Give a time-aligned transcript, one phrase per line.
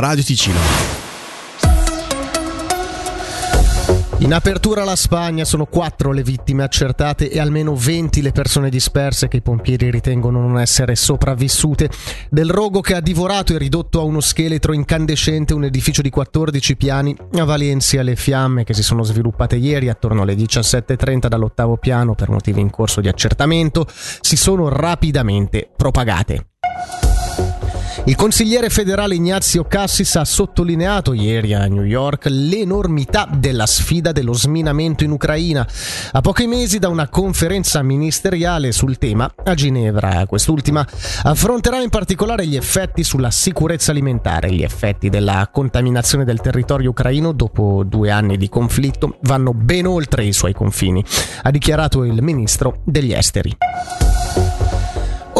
[0.00, 0.58] Radio Ticino.
[4.20, 9.28] In apertura alla Spagna sono quattro le vittime accertate e almeno 20 le persone disperse
[9.28, 11.90] che i pompieri ritengono non essere sopravvissute.
[12.30, 16.76] Del rogo che ha divorato e ridotto a uno scheletro incandescente un edificio di 14
[16.76, 22.14] piani a Valencia le fiamme che si sono sviluppate ieri attorno alle 17.30 dall'ottavo piano
[22.14, 26.46] per motivi in corso di accertamento si sono rapidamente propagate.
[28.04, 34.32] Il consigliere federale Ignazio Cassis ha sottolineato ieri a New York l'enormità della sfida dello
[34.32, 35.66] sminamento in Ucraina,
[36.12, 40.24] a pochi mesi da una conferenza ministeriale sul tema a Ginevra.
[40.26, 40.84] Quest'ultima
[41.24, 44.50] affronterà in particolare gli effetti sulla sicurezza alimentare.
[44.50, 50.24] Gli effetti della contaminazione del territorio ucraino dopo due anni di conflitto vanno ben oltre
[50.24, 51.04] i suoi confini,
[51.42, 53.56] ha dichiarato il ministro degli esteri.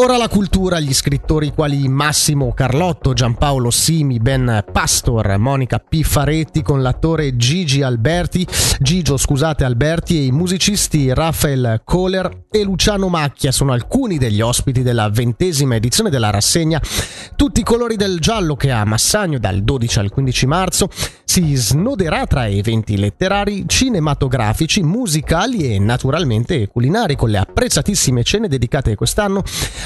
[0.03, 6.01] Ora la cultura, gli scrittori quali Massimo Carlotto, Giampaolo Simi, Ben Pastor, Monica P.
[6.01, 8.47] Faretti con l'attore Gigi Alberti,
[8.79, 14.81] Gigio scusate Alberti e i musicisti Rafael Kohler e Luciano Macchia sono alcuni degli ospiti
[14.81, 16.81] della ventesima edizione della rassegna
[17.35, 20.89] Tutti i colori del giallo che a Massagno dal 12 al 15 marzo
[21.31, 28.95] si snoderà tra eventi letterari, cinematografici, musicali e naturalmente culinari con le apprezzatissime cene dedicate
[28.95, 29.41] quest'anno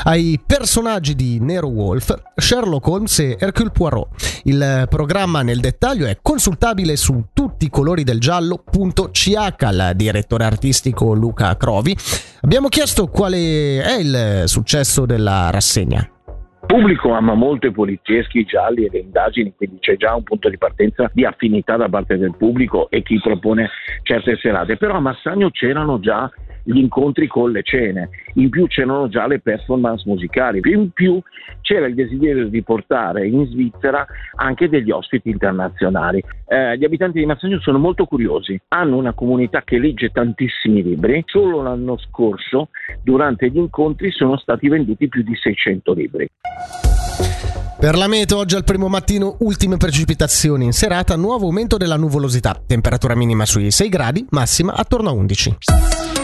[0.05, 4.41] ai personaggi di Nero Wolf, Sherlock Holmes e Hercule Poirot.
[4.45, 11.13] Il programma nel dettaglio è consultabile su tutti i colori del giallo.ch al direttore artistico
[11.13, 11.95] Luca Crovi.
[12.41, 16.09] Abbiamo chiesto quale è il successo della rassegna.
[16.65, 20.57] Pubblico ama molto i polizieschi, gialli e le indagini, quindi c'è già un punto di
[20.57, 23.69] partenza di affinità da parte del pubblico e chi propone
[24.03, 24.77] certe serate.
[24.77, 26.29] Però a Massagno c'erano già
[26.65, 31.21] gli incontri con le cene, in più c'erano già le performance musicali, in più
[31.61, 36.23] c'era il desiderio di portare in Svizzera anche degli ospiti internazionali.
[36.47, 41.23] Eh, gli abitanti di Mazzagno sono molto curiosi, hanno una comunità che legge tantissimi libri,
[41.27, 42.69] solo l'anno scorso
[43.03, 46.29] durante gli incontri sono stati venduti più di 600 libri.
[47.77, 52.59] Per la meteo oggi al primo mattino ultime precipitazioni in serata, nuovo aumento della nuvolosità,
[52.65, 56.14] temperatura minima sui 6 gradi, massima attorno a 11.